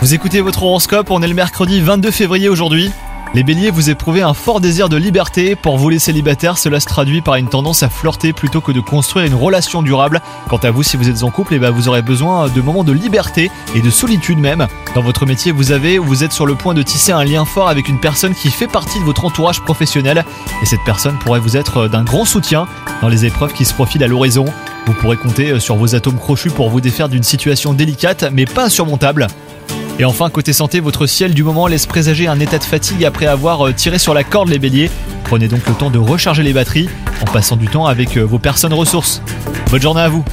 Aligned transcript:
Vous 0.00 0.12
écoutez 0.12 0.40
votre 0.40 0.64
horoscope, 0.64 1.12
on 1.12 1.22
est 1.22 1.28
le 1.28 1.34
mercredi 1.34 1.80
22 1.80 2.10
février 2.10 2.48
aujourd'hui. 2.48 2.90
Les 3.32 3.44
béliers, 3.44 3.70
vous 3.70 3.90
éprouvez 3.90 4.22
un 4.22 4.34
fort 4.34 4.60
désir 4.60 4.88
de 4.88 4.96
liberté. 4.96 5.54
Pour 5.54 5.78
vous 5.78 5.88
les 5.88 6.00
célibataires, 6.00 6.58
cela 6.58 6.80
se 6.80 6.86
traduit 6.86 7.20
par 7.20 7.36
une 7.36 7.48
tendance 7.48 7.84
à 7.84 7.88
flirter 7.88 8.32
plutôt 8.32 8.60
que 8.60 8.72
de 8.72 8.80
construire 8.80 9.24
une 9.24 9.36
relation 9.36 9.82
durable. 9.82 10.20
Quant 10.48 10.56
à 10.56 10.72
vous, 10.72 10.82
si 10.82 10.96
vous 10.96 11.08
êtes 11.08 11.22
en 11.22 11.30
couple, 11.30 11.54
eh 11.54 11.58
ben, 11.60 11.70
vous 11.70 11.86
aurez 11.86 12.02
besoin 12.02 12.48
de 12.48 12.60
moments 12.60 12.82
de 12.82 12.90
liberté 12.90 13.52
et 13.76 13.82
de 13.82 13.90
solitude 13.90 14.38
même. 14.38 14.66
Dans 14.96 15.02
votre 15.02 15.26
métier, 15.26 15.52
vous 15.52 15.70
avez 15.70 16.00
ou 16.00 16.04
vous 16.04 16.24
êtes 16.24 16.32
sur 16.32 16.44
le 16.44 16.56
point 16.56 16.74
de 16.74 16.82
tisser 16.82 17.12
un 17.12 17.22
lien 17.22 17.44
fort 17.44 17.68
avec 17.68 17.88
une 17.88 18.00
personne 18.00 18.34
qui 18.34 18.50
fait 18.50 18.66
partie 18.66 18.98
de 18.98 19.04
votre 19.04 19.24
entourage 19.24 19.60
professionnel. 19.60 20.24
Et 20.60 20.66
cette 20.66 20.82
personne 20.84 21.20
pourrait 21.20 21.38
vous 21.38 21.56
être 21.56 21.86
d'un 21.86 22.02
grand 22.02 22.24
soutien 22.24 22.66
dans 23.00 23.08
les 23.08 23.26
épreuves 23.26 23.52
qui 23.52 23.64
se 23.64 23.74
profilent 23.74 24.02
à 24.02 24.08
l'horizon. 24.08 24.46
Vous 24.86 24.94
pourrez 24.94 25.16
compter 25.16 25.60
sur 25.60 25.76
vos 25.76 25.94
atomes 25.94 26.18
crochus 26.18 26.50
pour 26.50 26.68
vous 26.70 26.80
défaire 26.80 27.08
d'une 27.08 27.22
situation 27.22 27.72
délicate 27.72 28.24
mais 28.32 28.46
pas 28.46 28.64
insurmontable. 28.64 29.28
Et 29.98 30.04
enfin, 30.04 30.30
côté 30.30 30.52
santé, 30.52 30.80
votre 30.80 31.06
ciel 31.06 31.34
du 31.34 31.44
moment 31.44 31.66
laisse 31.66 31.86
présager 31.86 32.26
un 32.26 32.40
état 32.40 32.58
de 32.58 32.64
fatigue 32.64 33.04
après 33.04 33.26
avoir 33.26 33.68
euh, 33.68 33.72
tiré 33.72 33.98
sur 33.98 34.14
la 34.14 34.24
corde 34.24 34.48
les 34.48 34.58
béliers. 34.58 34.90
Prenez 35.24 35.48
donc 35.48 35.66
le 35.68 35.74
temps 35.74 35.90
de 35.90 35.98
recharger 35.98 36.42
les 36.42 36.52
batteries 36.52 36.88
en 37.20 37.26
passant 37.26 37.56
du 37.56 37.68
temps 37.68 37.86
avec 37.86 38.16
euh, 38.16 38.22
vos 38.22 38.38
personnes 38.38 38.72
ressources. 38.72 39.22
Bonne 39.70 39.82
journée 39.82 40.00
à 40.00 40.08
vous 40.08 40.24